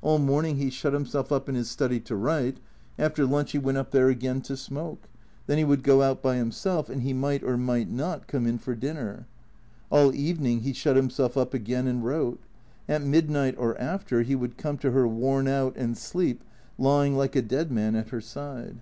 All 0.00 0.16
morning 0.18 0.56
he 0.56 0.70
shut 0.70 0.94
himself 0.94 1.30
up 1.30 1.46
in 1.46 1.54
his 1.54 1.68
study 1.68 2.00
to 2.00 2.16
write. 2.16 2.56
After 2.98 3.26
lunch 3.26 3.52
he 3.52 3.58
went 3.58 3.76
up 3.76 3.90
there 3.90 4.08
again 4.08 4.40
to 4.40 4.56
smoke. 4.56 5.10
Then 5.46 5.58
he 5.58 5.64
would 5.64 5.82
go 5.82 6.00
out 6.00 6.22
by 6.22 6.36
himself, 6.36 6.88
and 6.88 7.02
he 7.02 7.12
might 7.12 7.42
or 7.42 7.58
might 7.58 7.90
not 7.90 8.26
come 8.26 8.46
in 8.46 8.56
for 8.56 8.74
dinner. 8.74 9.26
All 9.90 10.14
evening 10.14 10.60
he 10.60 10.72
shut 10.72 10.96
himself 10.96 11.36
up 11.36 11.52
again 11.52 11.86
and 11.86 12.02
wrote. 12.02 12.40
At 12.88 13.02
midnight 13.02 13.56
or 13.58 13.78
after 13.78 14.22
he 14.22 14.34
would 14.34 14.56
come 14.56 14.78
to 14.78 14.90
her, 14.92 15.06
worn 15.06 15.46
out, 15.46 15.76
and 15.76 15.98
sleep, 15.98 16.44
lying 16.78 17.14
like 17.14 17.36
a 17.36 17.42
dead 17.42 17.70
man 17.70 17.94
at 17.94 18.08
her 18.08 18.22
side. 18.22 18.80